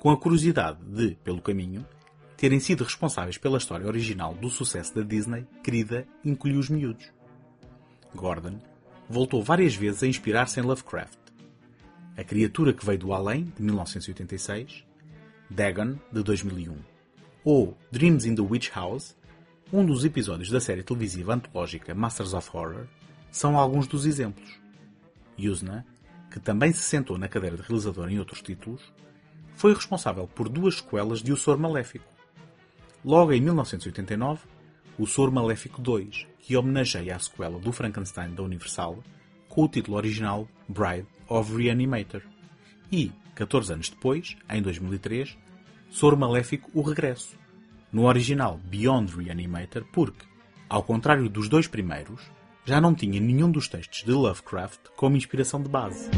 com 0.03 0.09
a 0.09 0.17
curiosidade 0.17 0.79
de, 0.83 1.15
pelo 1.23 1.41
caminho, 1.41 1.87
terem 2.35 2.59
sido 2.59 2.83
responsáveis 2.83 3.37
pela 3.37 3.57
história 3.57 3.87
original 3.87 4.33
do 4.33 4.49
sucesso 4.49 4.93
da 4.93 5.01
Disney, 5.01 5.47
querida 5.63 6.05
Encolhi 6.25 6.57
os 6.57 6.69
Miúdos. 6.69 7.09
Gordon 8.13 8.59
voltou 9.09 9.41
várias 9.41 9.73
vezes 9.73 10.03
a 10.03 10.07
inspirar-se 10.07 10.59
em 10.59 10.63
Lovecraft. 10.63 11.17
A 12.17 12.23
Criatura 12.25 12.73
que 12.73 12.85
Veio 12.85 12.99
do 12.99 13.13
Além, 13.13 13.45
de 13.55 13.63
1986, 13.63 14.83
Dagon, 15.49 15.95
de 16.11 16.21
2001, 16.21 16.75
ou 17.45 17.77
Dreams 17.89 18.27
in 18.27 18.35
the 18.35 18.41
Witch 18.41 18.71
House, 18.75 19.15
um 19.71 19.85
dos 19.85 20.03
episódios 20.03 20.49
da 20.49 20.59
série 20.59 20.83
televisiva 20.83 21.33
antológica 21.33 21.95
Masters 21.95 22.33
of 22.33 22.49
Horror, 22.53 22.87
são 23.31 23.57
alguns 23.57 23.87
dos 23.87 24.05
exemplos. 24.05 24.59
Yuzna, 25.39 25.85
que 26.29 26.41
também 26.41 26.73
se 26.73 26.83
sentou 26.83 27.17
na 27.17 27.29
cadeira 27.29 27.55
de 27.55 27.63
realizador 27.63 28.09
em 28.09 28.19
outros 28.19 28.41
títulos, 28.41 28.81
foi 29.55 29.73
responsável 29.73 30.27
por 30.27 30.49
duas 30.49 30.75
sequelas 30.75 31.21
de 31.21 31.31
O 31.31 31.37
Sor 31.37 31.57
Maléfico. 31.57 32.05
Logo 33.03 33.33
em 33.33 33.41
1989, 33.41 34.41
O 34.97 35.05
Sor 35.05 35.31
Maléfico 35.31 35.81
2, 35.81 36.27
que 36.39 36.55
homenageia 36.55 37.15
a 37.15 37.19
sequela 37.19 37.59
do 37.59 37.71
Frankenstein 37.71 38.33
da 38.33 38.43
Universal, 38.43 39.03
com 39.47 39.63
o 39.63 39.67
título 39.67 39.97
original 39.97 40.47
Bride 40.67 41.07
of 41.27 41.55
Reanimator. 41.55 42.21
E, 42.91 43.11
14 43.35 43.73
anos 43.73 43.89
depois, 43.89 44.35
em 44.49 44.61
2003, 44.61 45.37
Sor 45.89 46.17
Maléfico 46.17 46.69
O 46.73 46.81
Regresso, 46.81 47.37
no 47.91 48.05
original 48.05 48.59
Beyond 48.65 49.15
Reanimator, 49.15 49.85
porque, 49.93 50.25
ao 50.67 50.83
contrário 50.83 51.29
dos 51.29 51.47
dois 51.47 51.67
primeiros, 51.67 52.21
já 52.65 52.79
não 52.79 52.95
tinha 52.95 53.19
nenhum 53.19 53.51
dos 53.51 53.67
textos 53.67 54.03
de 54.03 54.11
Lovecraft 54.11 54.79
como 54.95 55.17
inspiração 55.17 55.61
de 55.61 55.69
base. 55.69 56.09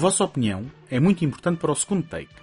Vossa 0.00 0.24
opinião 0.24 0.64
é 0.90 0.98
muito 0.98 1.26
importante 1.26 1.58
para 1.58 1.70
o 1.70 1.76
segundo 1.76 2.06
take. 2.06 2.34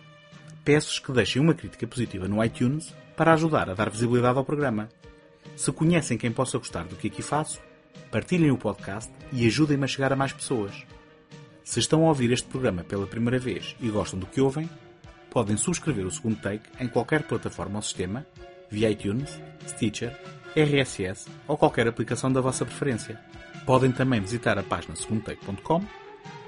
Peço-vos 0.63 0.99
que 0.99 1.11
deixem 1.11 1.41
uma 1.41 1.55
crítica 1.55 1.87
positiva 1.87 2.27
no 2.27 2.43
iTunes 2.43 2.93
para 3.15 3.33
ajudar 3.33 3.67
a 3.67 3.73
dar 3.73 3.89
visibilidade 3.89 4.37
ao 4.37 4.45
programa. 4.45 4.87
Se 5.55 5.71
conhecem 5.71 6.19
quem 6.19 6.31
possa 6.31 6.59
gostar 6.59 6.83
do 6.83 6.95
que 6.95 7.07
aqui 7.07 7.23
faço, 7.23 7.59
partilhem 8.11 8.51
o 8.51 8.57
podcast 8.59 9.11
e 9.33 9.47
ajudem-me 9.47 9.85
a 9.85 9.87
chegar 9.87 10.13
a 10.13 10.15
mais 10.15 10.31
pessoas. 10.31 10.85
Se 11.63 11.79
estão 11.79 12.05
a 12.05 12.09
ouvir 12.09 12.31
este 12.31 12.47
programa 12.47 12.83
pela 12.83 13.07
primeira 13.07 13.39
vez 13.39 13.75
e 13.81 13.89
gostam 13.89 14.19
do 14.19 14.27
que 14.27 14.39
ouvem, 14.39 14.69
podem 15.31 15.57
subscrever 15.57 16.05
o 16.05 16.11
segundo 16.11 16.39
take 16.39 16.69
em 16.79 16.87
qualquer 16.87 17.23
plataforma 17.23 17.79
ou 17.79 17.81
sistema, 17.81 18.23
via 18.69 18.91
iTunes, 18.91 19.41
Stitcher, 19.67 20.15
RSS 20.55 21.27
ou 21.47 21.57
qualquer 21.57 21.87
aplicação 21.87 22.31
da 22.31 22.39
vossa 22.39 22.63
preferência. 22.63 23.19
Podem 23.65 23.91
também 23.91 24.21
visitar 24.21 24.59
a 24.59 24.63
página 24.63 24.95
segundotake.com, 24.95 25.83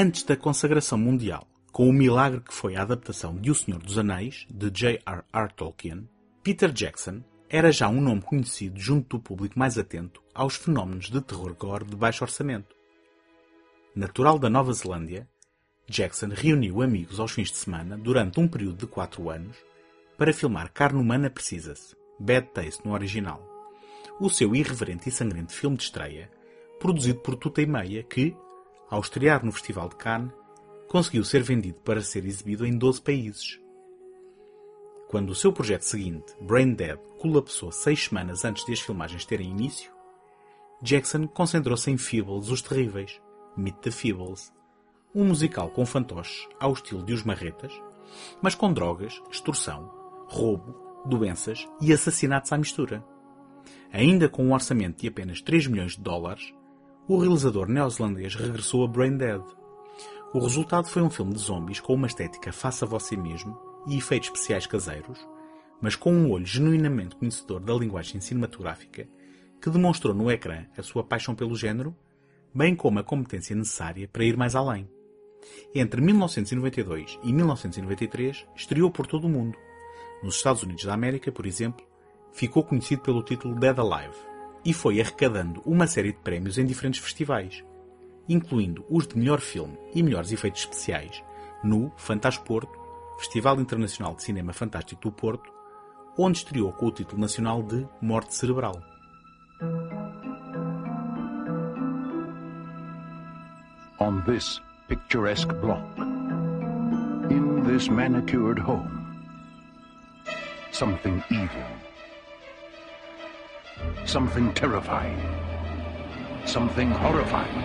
antes 0.00 0.22
da 0.22 0.36
consagração 0.36 0.96
mundial, 0.96 1.44
com 1.72 1.88
o 1.88 1.92
milagre 1.92 2.40
que 2.40 2.54
foi 2.54 2.76
a 2.76 2.82
adaptação 2.82 3.34
de 3.34 3.50
O 3.50 3.54
Senhor 3.54 3.82
dos 3.82 3.98
Anéis, 3.98 4.46
de 4.48 4.70
J.R.R. 4.70 5.52
Tolkien, 5.56 6.08
Peter 6.40 6.70
Jackson 6.70 7.20
era 7.50 7.72
já 7.72 7.88
um 7.88 8.00
nome 8.00 8.22
conhecido 8.22 8.78
junto 8.78 9.16
do 9.16 9.22
público 9.24 9.58
mais 9.58 9.76
atento 9.76 10.22
aos 10.32 10.54
fenómenos 10.54 11.10
de 11.10 11.20
terror 11.20 11.52
gore 11.52 11.84
de 11.84 11.96
baixo 11.96 12.22
orçamento. 12.22 12.76
Natural 13.92 14.38
da 14.38 14.48
Nova 14.48 14.72
Zelândia, 14.72 15.28
Jackson 15.88 16.28
reuniu 16.28 16.80
amigos 16.80 17.18
aos 17.18 17.32
fins 17.32 17.50
de 17.50 17.56
semana 17.56 17.98
durante 17.98 18.38
um 18.38 18.46
período 18.46 18.76
de 18.76 18.86
quatro 18.86 19.28
anos 19.28 19.56
para 20.16 20.32
filmar 20.32 20.72
Carne 20.72 21.00
Humana 21.00 21.28
Precisa-se, 21.28 21.96
Bad 22.20 22.50
Taste 22.54 22.86
no 22.86 22.92
original, 22.92 23.42
o 24.20 24.30
seu 24.30 24.54
irreverente 24.54 25.08
e 25.08 25.12
sangrento 25.12 25.52
filme 25.52 25.76
de 25.76 25.82
estreia, 25.82 26.30
produzido 26.78 27.18
por 27.18 27.34
Tuta 27.34 27.60
e 27.60 27.66
Meia, 27.66 28.04
que, 28.04 28.36
ao 28.90 29.00
estrear 29.00 29.44
no 29.44 29.52
Festival 29.52 29.88
de 29.88 29.96
Cannes, 29.96 30.32
conseguiu 30.88 31.24
ser 31.24 31.42
vendido 31.42 31.80
para 31.80 32.00
ser 32.00 32.24
exibido 32.24 32.66
em 32.66 32.76
12 32.76 33.02
países. 33.02 33.60
Quando 35.08 35.30
o 35.30 35.34
seu 35.34 35.52
projeto 35.52 35.82
seguinte, 35.82 36.34
Brain 36.40 36.74
Dead, 36.74 36.98
colapsou 37.18 37.72
seis 37.72 38.04
semanas 38.04 38.44
antes 38.44 38.64
de 38.64 38.72
as 38.72 38.80
filmagens 38.80 39.24
terem 39.24 39.50
início, 39.50 39.90
Jackson 40.82 41.26
concentrou-se 41.26 41.90
em 41.90 41.98
Feebles 41.98 42.50
os 42.50 42.62
Terríveis, 42.62 43.20
Meet 43.56 43.76
the 43.78 43.90
Feebles, 43.90 44.52
um 45.14 45.24
musical 45.24 45.70
com 45.70 45.84
fantoches 45.84 46.46
ao 46.60 46.72
estilo 46.72 47.02
de 47.02 47.12
Os 47.12 47.24
Marretas, 47.24 47.72
mas 48.40 48.54
com 48.54 48.72
drogas, 48.72 49.20
extorsão, 49.30 49.90
roubo, 50.28 50.74
doenças 51.04 51.66
e 51.80 51.92
assassinatos 51.92 52.52
à 52.52 52.58
mistura. 52.58 53.04
Ainda 53.92 54.28
com 54.28 54.44
um 54.44 54.52
orçamento 54.52 55.00
de 55.00 55.08
apenas 55.08 55.40
3 55.40 55.66
milhões 55.66 55.92
de 55.92 56.02
dólares, 56.02 56.54
o 57.08 57.16
realizador 57.16 57.66
neozelandês 57.66 58.34
regressou 58.34 58.84
a 58.84 58.86
Brain 58.86 59.16
Dead. 59.16 59.40
O 60.34 60.40
resultado 60.40 60.88
foi 60.88 61.00
um 61.00 61.08
filme 61.08 61.32
de 61.32 61.40
zombies 61.40 61.80
com 61.80 61.94
uma 61.94 62.06
estética 62.06 62.52
faça 62.52 62.84
você 62.84 63.16
mesmo 63.16 63.58
e 63.86 63.96
efeitos 63.96 64.28
especiais 64.28 64.66
caseiros, 64.66 65.18
mas 65.80 65.96
com 65.96 66.12
um 66.12 66.30
olho 66.30 66.44
genuinamente 66.44 67.16
conhecedor 67.16 67.60
da 67.60 67.72
linguagem 67.72 68.20
cinematográfica, 68.20 69.08
que 69.58 69.70
demonstrou 69.70 70.12
no 70.12 70.30
ecrã 70.30 70.66
a 70.76 70.82
sua 70.82 71.02
paixão 71.02 71.34
pelo 71.34 71.56
género, 71.56 71.96
bem 72.54 72.76
como 72.76 72.98
a 72.98 73.02
competência 73.04 73.56
necessária 73.56 74.06
para 74.06 74.24
ir 74.24 74.36
mais 74.36 74.54
além. 74.54 74.86
Entre 75.74 76.02
1992 76.02 77.18
e 77.24 77.32
1993 77.32 78.46
estreou 78.54 78.90
por 78.90 79.06
todo 79.06 79.24
o 79.26 79.30
mundo. 79.30 79.56
Nos 80.22 80.34
Estados 80.36 80.62
Unidos 80.62 80.84
da 80.84 80.92
América, 80.92 81.32
por 81.32 81.46
exemplo, 81.46 81.86
ficou 82.32 82.62
conhecido 82.62 83.00
pelo 83.00 83.22
título 83.22 83.54
Dead 83.54 83.78
Alive 83.78 84.37
e 84.64 84.72
foi 84.72 85.00
arrecadando 85.00 85.62
uma 85.64 85.86
série 85.86 86.12
de 86.12 86.18
prémios 86.18 86.58
em 86.58 86.66
diferentes 86.66 87.00
festivais, 87.00 87.64
incluindo 88.28 88.84
os 88.90 89.06
de 89.06 89.16
melhor 89.16 89.40
filme 89.40 89.78
e 89.94 90.02
melhores 90.02 90.32
efeitos 90.32 90.62
especiais 90.62 91.22
no 91.62 91.92
Fantasporto, 91.96 92.78
Festival 93.18 93.60
Internacional 93.60 94.14
de 94.14 94.22
Cinema 94.22 94.52
Fantástico 94.52 95.02
do 95.02 95.12
Porto, 95.12 95.50
onde 96.16 96.38
estreou 96.38 96.72
com 96.72 96.86
o 96.86 96.92
título 96.92 97.20
nacional 97.20 97.62
de 97.62 97.86
Morte 98.00 98.34
Cerebral. 98.34 98.80
On 104.00 104.20
this 104.22 104.60
picturesque 104.88 105.52
block, 105.60 105.82
in 107.30 107.62
this 107.64 107.88
manicured 107.88 108.58
home, 108.60 108.88
something 110.70 111.22
evil, 111.30 111.87
something 114.08 114.52
terrifying, 114.54 115.20
something 116.46 116.90
horrifying 116.90 117.62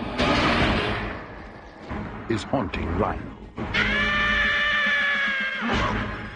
is 2.28 2.42
haunting 2.42 2.86
Lionel. 2.98 3.32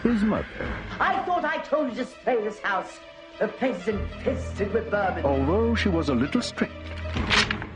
His 0.02 0.22
mother, 0.24 0.46
I 0.98 1.22
thought 1.26 1.44
I 1.44 1.58
told 1.58 1.90
you 1.90 1.96
to 1.96 2.06
spray 2.06 2.42
this 2.42 2.58
house. 2.60 2.98
The 3.38 3.48
place 3.48 3.76
is 3.82 3.88
infested 3.88 4.72
with 4.72 4.90
vermin. 4.90 5.26
although 5.26 5.74
she 5.74 5.90
was 5.90 6.08
a 6.08 6.14
little 6.14 6.40
strict, 6.40 6.72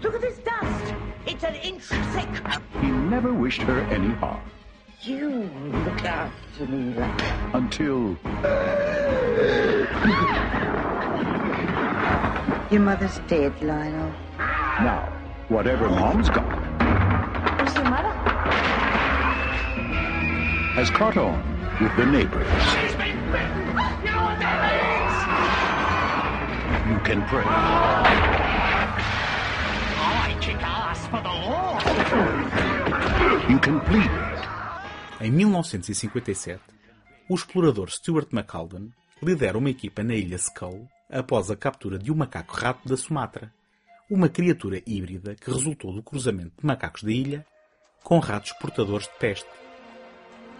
Look 0.03 0.15
at 0.15 0.23
this 0.23 0.39
dust. 0.39 0.95
It's 1.27 1.45
an 1.45 1.55
inch 1.57 1.83
thick. 1.85 2.29
he 2.81 2.91
never 2.91 3.33
wished 3.35 3.61
her 3.63 3.81
any 3.83 4.15
harm 4.15 4.41
You 5.03 5.51
look 5.85 6.03
after 6.05 6.67
me, 6.67 6.95
until 7.53 8.17
Your 12.73 12.81
mother's 12.81 13.19
dead, 13.29 13.53
Lionel. 13.61 14.11
now, 14.81 15.07
whatever 15.51 15.91
mom's 15.91 16.31
got 16.31 16.49
Who's 17.61 17.75
your 17.75 17.85
mother? 17.85 18.09
has 20.75 20.89
caught 20.89 21.19
on 21.19 21.37
with 21.83 21.95
the 21.99 22.07
neighbors. 22.07 22.49
You 26.89 26.99
can 27.05 27.21
pray. 27.29 27.45
You 33.51 33.59
can 33.59 33.81
plead. 33.81 34.11
Em 35.21 35.31
1957, 35.31 36.59
o 37.29 37.35
explorador 37.35 37.91
Stuart 37.91 38.29
McAlden 38.33 38.91
lidera 39.23 39.59
uma 39.59 39.69
equipa 39.69 40.03
na 40.03 40.15
ilha 40.15 40.39
Skull 40.39 40.89
após 41.13 41.51
a 41.51 41.57
captura 41.57 41.99
de 41.99 42.11
um 42.11 42.17
macaco-rato 42.17 42.89
da 42.89 42.97
Sumatra, 42.97 43.53
uma 44.11 44.29
criatura 44.29 44.83
híbrida 44.87 45.35
que 45.35 45.51
resultou 45.51 45.93
do 45.93 46.03
cruzamento 46.03 46.53
de 46.59 46.67
macacos 46.67 47.03
da 47.03 47.13
ilha 47.13 47.47
com 48.03 48.19
ratos 48.19 48.53
portadores 48.53 49.07
de 49.07 49.15
peste. 49.19 49.49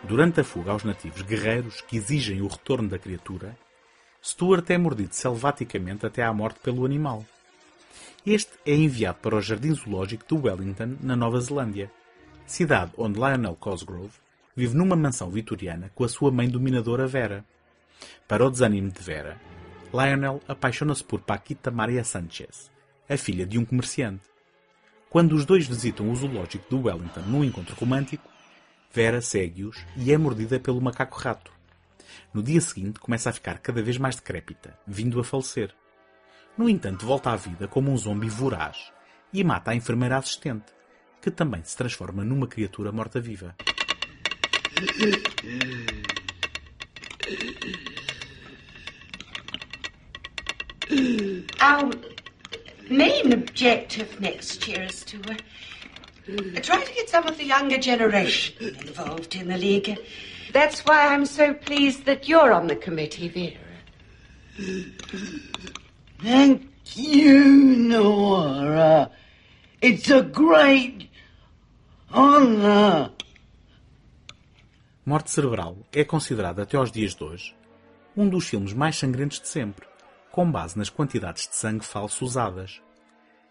Durante 0.05 0.41
a 0.41 0.45
fuga 0.45 0.73
aos 0.73 0.85
nativos 0.85 1.23
guerreiros 1.23 1.81
que 1.81 1.97
exigem 1.97 2.41
o 2.43 2.47
retorno 2.47 2.89
da 2.89 2.99
criatura, 2.99 3.57
Stuart 4.23 4.69
é 4.71 4.79
mordido 4.79 5.15
selvaticamente 5.15 6.07
até 6.07 6.23
à 6.23 6.33
morte 6.33 6.61
pelo 6.61 6.85
animal. 6.85 7.25
Este 8.25 8.53
é 8.65 8.75
enviado 8.75 9.19
para 9.19 9.37
o 9.37 9.41
Jardim 9.41 9.75
Zoológico 9.75 10.25
de 10.29 10.41
Wellington, 10.41 10.97
na 11.01 11.17
Nova 11.17 11.41
Zelândia, 11.41 11.91
cidade 12.47 12.93
onde 12.97 13.19
Lionel 13.19 13.57
Cosgrove 13.57 14.13
vive 14.55 14.77
numa 14.77 14.95
mansão 14.95 15.31
vitoriana 15.31 15.91
com 15.95 16.05
a 16.05 16.09
sua 16.09 16.31
mãe 16.31 16.49
dominadora 16.49 17.07
Vera. 17.07 17.45
Para 18.29 18.47
o 18.47 18.51
desânimo 18.51 18.91
de 18.91 19.01
Vera, 19.01 19.41
Lionel 19.93 20.41
apaixona-se 20.49 21.05
por 21.05 21.21
Paquita 21.21 21.71
Maria 21.71 22.03
Sanchez, 22.03 22.71
a 23.09 23.17
filha 23.17 23.47
de 23.47 23.59
um 23.59 23.65
comerciante. 23.65 24.25
Quando 25.11 25.35
os 25.35 25.45
dois 25.45 25.67
visitam 25.67 26.11
o 26.11 26.17
zoológico 26.17 26.65
de 26.69 26.83
Wellington 26.83 27.21
num 27.27 27.45
encontro 27.45 27.75
romântico, 27.75 28.33
Vera 28.91 29.21
segue-os 29.21 29.85
e 29.97 30.13
é 30.13 30.19
mordida 30.19 30.61
pelo 30.61 30.81
macaco-rato. 30.81 31.51
No 32.33 32.43
dia 32.43 32.61
seguinte 32.61 33.01
começa 33.01 33.31
a 33.31 33.33
ficar 33.33 33.59
cada 33.59 33.83
vez 33.83 33.97
mais 33.97 34.17
decrépita, 34.17 34.79
vindo 34.87 35.19
a 35.21 35.25
falecer. 35.25 35.75
No 36.57 36.69
entanto, 36.69 37.07
volta 37.07 37.31
à 37.31 37.37
vida 37.37 37.67
como 37.67 37.91
um 37.91 37.97
zombi 37.97 38.29
voraz 38.29 38.93
e 39.33 39.43
mata 39.43 39.71
a 39.71 39.75
enfermeira 39.75 40.19
assistente, 40.19 40.73
que 41.21 41.31
também 41.31 41.63
se 41.65 41.77
transforma 41.77 42.25
numa 42.25 42.47
criatura 42.47 42.93
morta-viva. 42.93 43.55
Our 51.61 51.91
main 52.91 53.33
objective 53.33 54.21
next 54.21 54.69
year 54.69 54.83
is 54.83 55.05
to 55.05 55.19
uh, 55.31 56.61
try 56.61 56.83
to 56.83 56.95
get 56.95 57.09
some 57.09 57.27
of 57.27 57.39
the 57.39 57.45
younger 57.45 57.79
generation 57.79 58.77
involved 58.81 59.35
in 59.35 59.49
the 59.49 59.57
league. 59.57 59.99
That's 60.53 60.85
why 60.85 61.15
I'm 61.15 61.25
so 61.25 61.55
pleased 61.55 62.05
that 62.05 62.29
you're 62.29 62.53
on 62.53 62.67
the 62.67 62.77
committee, 62.77 63.29
Vera. 63.29 63.59
Thank 66.21 66.69
you, 66.95 67.45
Nora. 67.89 69.11
It's 69.81 70.11
a 70.11 70.23
great 70.23 71.11
honor. 72.13 73.11
Morte 75.05 75.31
Cerebral 75.31 75.79
é 75.93 76.05
considerado 76.05 76.61
até 76.61 76.77
aos 76.77 76.93
dias 76.93 77.15
de 77.15 77.25
hoje 77.25 77.55
um 78.17 78.29
dos 78.29 78.47
filmes 78.47 78.73
mais 78.73 78.97
sangrentos 78.97 79.41
de 79.41 79.49
sempre, 79.49 79.87
com 80.33 80.51
base 80.51 80.77
nas 80.79 80.89
quantidades 80.89 81.47
de 81.47 81.55
sangue 81.55 81.85
falso 81.85 82.25
usadas. 82.25 82.83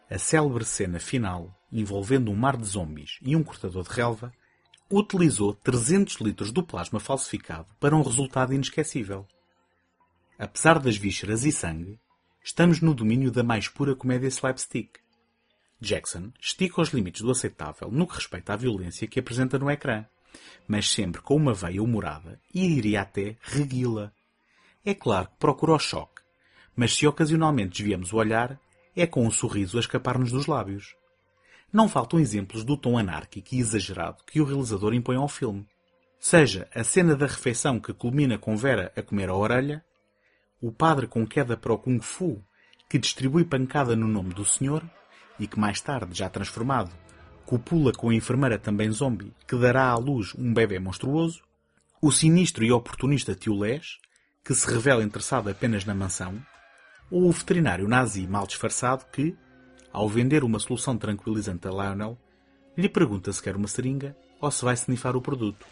A 0.09 0.17
célebre 0.17 0.65
cena 0.65 0.99
final, 0.99 1.55
envolvendo 1.71 2.31
um 2.31 2.35
mar 2.35 2.57
de 2.57 2.65
zombies 2.65 3.19
e 3.21 3.35
um 3.35 3.43
cortador 3.43 3.83
de 3.83 3.91
relva, 3.91 4.33
utilizou 4.89 5.53
300 5.53 6.15
litros 6.15 6.51
do 6.51 6.63
plasma 6.63 6.99
falsificado 6.99 7.67
para 7.79 7.95
um 7.95 8.01
resultado 8.01 8.51
inesquecível. 8.53 9.25
Apesar 10.39 10.79
das 10.79 10.97
vísceras 10.97 11.45
e 11.45 11.51
sangue, 11.51 11.99
estamos 12.43 12.81
no 12.81 12.95
domínio 12.95 13.31
da 13.31 13.43
mais 13.43 13.67
pura 13.69 13.95
comédia 13.95 14.27
slapstick. 14.27 14.99
Jackson 15.79 16.31
estica 16.41 16.81
os 16.81 16.89
limites 16.89 17.21
do 17.21 17.31
aceitável 17.31 17.91
no 17.91 18.07
que 18.07 18.15
respeita 18.15 18.53
à 18.53 18.55
violência 18.55 19.07
que 19.07 19.19
apresenta 19.19 19.59
no 19.59 19.69
ecrã, 19.69 20.03
mas 20.67 20.89
sempre 20.89 21.21
com 21.21 21.35
uma 21.35 21.53
veia 21.53 21.81
humorada 21.81 22.41
e 22.53 22.65
iria 22.65 23.01
até 23.01 23.37
regui-la. 23.41 24.11
É 24.83 24.95
claro 24.95 25.27
que 25.27 25.37
procura 25.37 25.73
o 25.73 25.79
choque, 25.79 26.11
mas 26.75 26.95
se 26.95 27.07
ocasionalmente 27.07 27.77
desviamos 27.77 28.13
o 28.13 28.17
olhar, 28.17 28.60
é 28.95 29.05
com 29.05 29.25
um 29.25 29.31
sorriso 29.31 29.77
a 29.77 29.79
escapar-nos 29.79 30.31
dos 30.31 30.47
lábios. 30.47 30.95
Não 31.71 31.88
faltam 31.88 32.19
exemplos 32.19 32.63
do 32.63 32.75
tom 32.75 32.97
anárquico 32.97 33.55
e 33.55 33.60
exagerado 33.60 34.23
que 34.25 34.41
o 34.41 34.45
realizador 34.45 34.93
impõe 34.93 35.15
ao 35.15 35.27
filme. 35.27 35.65
Seja 36.19 36.67
a 36.73 36.84
cena 36.84 37.15
da 37.15 37.25
refeição 37.25 37.79
que 37.79 37.93
culmina 37.93 38.38
com 38.38 38.57
Vera 38.57 38.91
a 38.95 39.01
comer 39.01 39.29
a 39.29 39.36
orelha, 39.36 39.84
o 40.62 40.71
padre 40.71 41.07
com 41.07 41.25
queda 41.25 41.57
para 41.57 41.73
o 41.73 41.77
Kung 41.77 41.99
Fu, 42.01 42.43
que 42.89 42.99
distribui 42.99 43.45
pancada 43.45 43.95
no 43.95 44.07
nome 44.07 44.34
do 44.34 44.45
senhor, 44.45 44.84
e 45.39 45.47
que 45.47 45.60
mais 45.60 45.81
tarde, 45.81 46.15
já 46.15 46.29
transformado, 46.29 46.91
copula 47.45 47.91
com 47.91 48.10
a 48.10 48.13
enfermeira 48.13 48.60
também 48.60 48.91
zombie, 48.91 49.34
que 49.47 49.55
dará 49.55 49.89
à 49.89 49.95
luz 49.95 50.36
um 50.38 50.53
bebê 50.53 50.77
monstruoso, 50.77 51.41
o 52.01 52.12
sinistro 52.12 52.63
e 52.63 52.71
oportunista 52.71 53.34
tio 53.34 53.57
Les, 53.57 53.97
que 54.43 54.53
se 54.53 54.69
revela 54.71 55.03
interessado 55.03 55.49
apenas 55.49 55.86
na 55.86 55.95
mansão, 55.95 56.39
ou 57.12 57.28
o 57.28 57.32
veterinário 57.32 57.88
nazi 57.88 58.26
mal 58.26 58.47
disfarçado 58.47 59.06
que, 59.12 59.36
ao 59.91 60.08
vender 60.08 60.43
uma 60.43 60.60
solução 60.60 60.97
tranquilizante 60.97 61.67
a 61.67 61.71
Lionel, 61.71 62.17
lhe 62.78 62.88
pergunta 62.88 63.32
se 63.34 63.43
quer 63.43 63.56
uma 63.56 63.67
seringa 63.67 64.15
ou 64.39 64.50
se 64.50 64.63
vai 64.63 64.74
snifar 64.76 65.15
o 65.15 65.21
produto. 65.21 65.65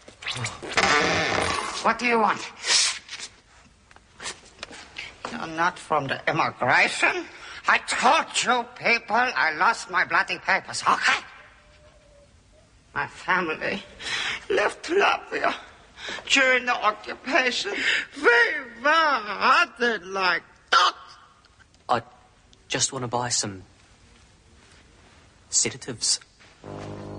What 1.82 2.04
do 2.04 2.10
you 2.10 2.20
want? 2.20 2.40
You're 5.32 5.46
not 5.56 5.78
from 5.80 6.08
the 6.08 6.20
immigration? 6.30 7.24
I 7.66 7.78
told 7.86 8.26
you 8.44 8.64
people 8.74 9.16
I 9.16 9.56
lost 9.56 9.90
my 9.90 10.04
bloody 10.04 10.38
papers, 10.38 10.82
okay? 10.82 11.24
My 12.94 13.06
family 13.06 13.82
left 14.50 14.90
Latvia 14.90 15.54
during 16.28 16.66
the 16.66 16.74
occupation. 16.74 17.72
They 18.16 18.60
were 18.82 18.90
hunted 18.90 20.04
like. 20.06 20.42
I 21.90 22.02
just 22.68 22.92
want 22.92 23.02
to 23.02 23.08
buy 23.08 23.30
some 23.30 23.64
sedatives. 25.48 26.20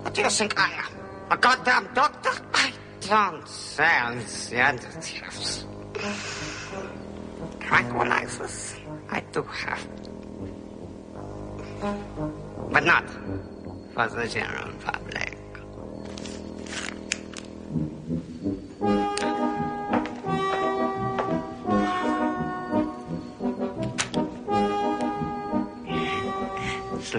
What 0.04 0.14
do 0.14 0.22
you 0.22 0.30
think 0.30 0.58
I 0.58 0.72
am? 0.72 0.92
A 1.30 1.38
goddamn 1.38 1.90
doctor? 1.94 2.32
I 2.54 2.72
don't 3.02 3.46
sell 3.48 4.18
sedatives. 4.22 5.66
Tranquilizers, 7.60 8.80
I 9.10 9.20
do 9.34 9.44
have. 9.44 9.88
But 12.72 12.86
not 12.86 13.10
for 13.94 14.08
the 14.08 14.28
general 14.28 14.72
public. 14.86 15.31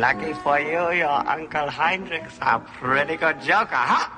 Lucky 0.03 0.35
for 0.43 0.59
you, 0.59 0.91
your 0.99 1.19
Uncle 1.31 1.71
Heinrich's 1.71 2.37
a 2.41 2.59
pretty 2.59 3.17
good 3.17 3.38
joker, 3.41 3.77
huh? 3.77 4.09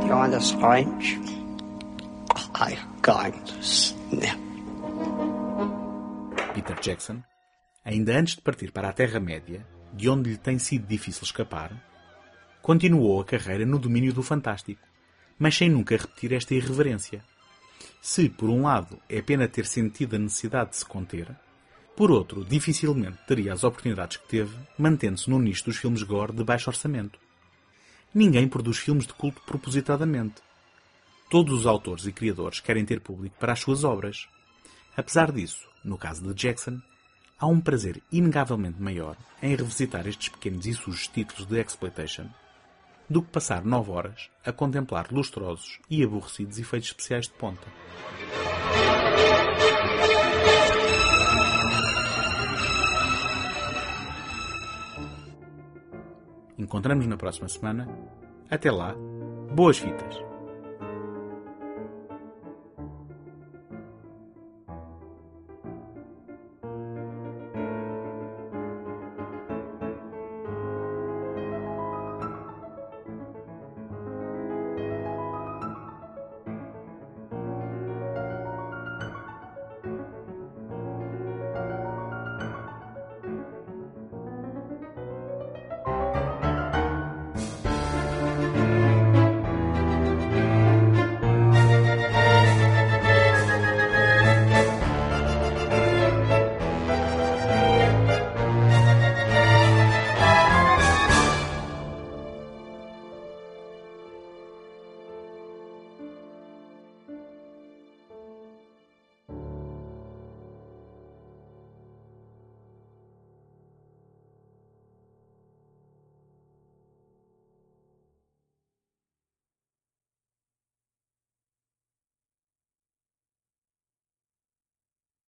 Do 0.00 0.06
you 0.06 0.12
want 0.12 0.34
a 0.34 0.40
syringe? 0.40 1.20
I'm 2.56 2.78
going 3.00 3.38
to 3.44 3.62
snip. 3.62 4.40
Peter 6.52 6.74
Jackson, 6.82 7.22
ainda 7.84 8.18
antes 8.18 8.34
de 8.34 8.42
partir 8.42 8.72
para 8.72 8.88
a 8.88 8.92
Terra-média, 8.92 9.64
de 9.92 10.08
onde 10.10 10.30
lhe 10.30 10.36
tem 10.36 10.58
sido 10.58 10.88
difícil 10.88 11.22
escapar, 11.22 11.70
continuou 12.60 13.20
a 13.20 13.24
carreira 13.24 13.64
no 13.64 13.78
domínio 13.78 14.12
do 14.12 14.24
fantástico, 14.24 14.89
mas 15.40 15.56
sem 15.56 15.68
nunca 15.68 15.96
repetir 15.96 16.32
esta 16.32 16.54
irreverência. 16.54 17.24
Se, 18.00 18.28
por 18.28 18.48
um 18.48 18.62
lado, 18.62 18.96
é 19.08 19.20
pena 19.20 19.48
ter 19.48 19.66
sentido 19.66 20.14
a 20.14 20.18
necessidade 20.20 20.70
de 20.70 20.76
se 20.76 20.84
conter, 20.84 21.34
por 22.00 22.10
outro, 22.10 22.46
dificilmente 22.46 23.18
teria 23.26 23.52
as 23.52 23.62
oportunidades 23.62 24.16
que 24.16 24.26
teve, 24.26 24.56
mantendo-se 24.78 25.28
no 25.28 25.38
nicho 25.38 25.66
dos 25.66 25.76
filmes 25.76 26.02
gore 26.02 26.32
de 26.32 26.42
baixo 26.42 26.70
orçamento. 26.70 27.18
Ninguém 28.14 28.48
produz 28.48 28.78
filmes 28.78 29.06
de 29.06 29.12
culto 29.12 29.42
propositadamente. 29.42 30.36
Todos 31.28 31.52
os 31.52 31.66
autores 31.66 32.06
e 32.06 32.12
criadores 32.12 32.58
querem 32.58 32.86
ter 32.86 33.00
público 33.00 33.36
para 33.38 33.52
as 33.52 33.60
suas 33.60 33.84
obras. 33.84 34.26
Apesar 34.96 35.30
disso, 35.30 35.68
no 35.84 35.98
caso 35.98 36.22
de 36.22 36.32
Jackson, 36.32 36.80
há 37.38 37.46
um 37.46 37.60
prazer 37.60 38.02
inegavelmente 38.10 38.80
maior 38.80 39.14
em 39.42 39.54
revisitar 39.54 40.06
estes 40.06 40.30
pequenos 40.30 40.64
e 40.64 40.72
sujos 40.72 41.06
títulos 41.06 41.44
de 41.44 41.60
exploitation 41.60 42.30
do 43.10 43.20
que 43.20 43.30
passar 43.30 43.64
nove 43.64 43.90
horas 43.90 44.30
a 44.46 44.52
contemplar 44.52 45.08
lustrosos 45.10 45.80
e 45.90 46.04
aborrecidos 46.04 46.60
efeitos 46.60 46.90
especiais 46.90 47.26
de 47.26 47.32
ponta. 47.32 47.66
Encontramos 56.56 57.06
na 57.06 57.16
próxima 57.16 57.48
semana. 57.48 57.88
Até 58.48 58.70
lá, 58.70 58.94
boas 59.52 59.78
fitas! 59.78 60.29